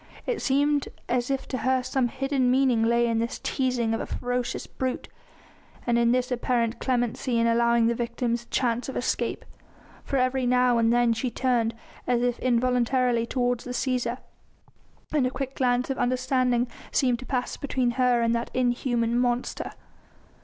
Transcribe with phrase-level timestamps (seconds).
[0.25, 4.07] It seemed as if to her some hidden meaning lay in this teasing of a
[4.07, 5.07] ferocious brute,
[5.85, 9.45] and in this apparent clemency in allowing the victims a chance of escape,
[10.03, 11.75] for every now and then she turned
[12.07, 14.17] as if involuntarily toward the Cæsar,
[15.13, 19.71] and a quick glance of understanding seemed to pass between her and that inhuman monster.